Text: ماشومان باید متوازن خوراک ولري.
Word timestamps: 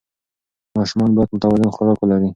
ماشومان 0.77 1.09
باید 1.15 1.29
متوازن 1.33 1.69
خوراک 1.75 1.99
ولري. 2.01 2.29